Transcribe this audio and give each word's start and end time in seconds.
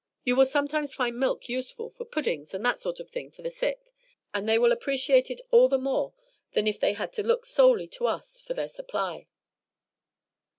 You 0.23 0.35
will 0.35 0.45
sometimes 0.45 0.95
find 0.95 1.19
milk 1.19 1.47
useful 1.47 1.91
for 1.91 2.05
puddings 2.05 2.55
and 2.55 2.65
that 2.65 2.79
sort 2.79 2.99
of 2.99 3.07
thing 3.11 3.29
for 3.29 3.43
the 3.43 3.51
sick; 3.51 3.93
and 4.33 4.49
they 4.49 4.57
will 4.57 4.71
appreciate 4.71 5.29
it 5.29 5.41
all 5.51 5.69
the 5.69 5.77
more 5.77 6.15
than 6.53 6.65
if 6.65 6.79
they 6.79 6.93
had 6.93 7.13
to 7.13 7.23
look 7.23 7.45
solely 7.45 7.87
to 7.89 8.07
us 8.07 8.41
for 8.41 8.55
their 8.55 8.67
supply." 8.67 9.27